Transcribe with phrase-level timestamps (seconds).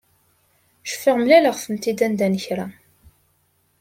[0.91, 2.65] Cfiɣ mlaleɣ-tent-id anda n kra.